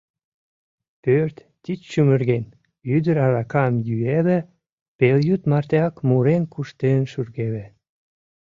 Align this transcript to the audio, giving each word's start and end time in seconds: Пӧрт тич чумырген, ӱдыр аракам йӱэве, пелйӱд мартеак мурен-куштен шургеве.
Пӧрт 1.03 1.37
тич 1.63 1.79
чумырген, 1.91 2.45
ӱдыр 2.95 3.17
аракам 3.25 3.73
йӱэве, 3.87 4.39
пелйӱд 4.97 5.41
мартеак 5.51 5.95
мурен-куштен 6.07 7.01
шургеве. 7.11 7.65